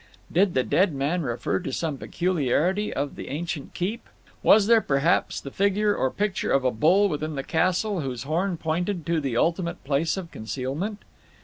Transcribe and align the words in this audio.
Did 0.31 0.55
the 0.55 0.63
dead 0.63 0.95
man 0.95 1.21
refer 1.21 1.59
to 1.59 1.71
some 1.71 1.99
peculiarity 1.99 2.91
of 2.91 3.15
the 3.15 3.27
ancient 3.27 3.75
keep? 3.75 4.09
Was 4.41 4.65
there, 4.65 4.81
perhaps, 4.81 5.39
the 5.39 5.51
figure 5.51 5.95
or 5.95 6.09
picture 6.09 6.51
of 6.51 6.63
a 6.65 6.71
bull 6.71 7.07
within 7.07 7.35
the 7.35 7.43
castle 7.43 8.01
whose 8.01 8.23
horn 8.23 8.57
pointed 8.57 9.05
to 9.05 9.21
the 9.21 9.37
ultimate 9.37 9.83
place 9.83 10.17
of 10.17 10.31
concealment? 10.31 11.03